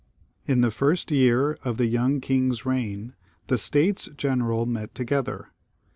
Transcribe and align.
In 0.47 0.61
the 0.61 0.71
first 0.71 1.11
year 1.11 1.59
of 1.63 1.77
the 1.77 1.85
young 1.85 2.21
king's 2.21 2.65
reign 2.65 3.13
the 3.49 3.57
States 3.59 4.09
General 4.17 4.65
met 4.65 4.95
together. 4.95 5.49